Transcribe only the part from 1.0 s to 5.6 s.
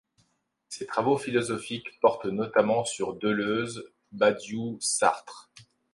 philosophiques portent notamment sur Deleuze, Badiou, Sartre.